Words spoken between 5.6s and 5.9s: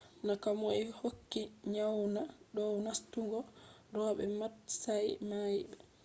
ba